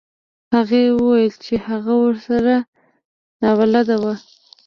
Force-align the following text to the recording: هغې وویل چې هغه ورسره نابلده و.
هغې 0.53 0.83
وویل 0.97 1.33
چې 1.45 1.53
هغه 1.67 1.93
ورسره 2.03 2.55
نابلده 3.41 3.95
و. 4.01 4.05